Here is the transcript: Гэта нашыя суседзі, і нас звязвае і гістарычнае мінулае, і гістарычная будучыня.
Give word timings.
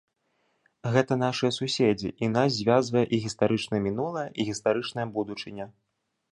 Гэта 0.95 1.17
нашыя 1.23 1.51
суседзі, 1.59 2.09
і 2.25 2.31
нас 2.37 2.49
звязвае 2.57 3.05
і 3.13 3.21
гістарычнае 3.27 3.81
мінулае, 3.91 4.27
і 4.39 4.49
гістарычная 4.51 5.07
будучыня. 5.19 5.73